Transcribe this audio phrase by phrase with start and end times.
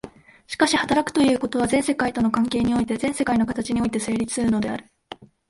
[0.47, 4.89] しかし働くということは、全世界との関係において、全世界の形において成立するのである。